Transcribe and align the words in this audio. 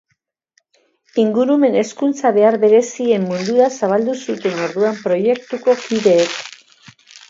Ingurumen 1.23 1.77
hezkuntza 1.83 2.33
behar 2.39 2.59
berezien 2.65 3.29
mundura 3.35 3.71
zabaldu 3.79 4.19
zuten 4.27 4.67
orduan 4.67 5.01
proiektuko 5.07 5.81
kideek. 5.89 6.47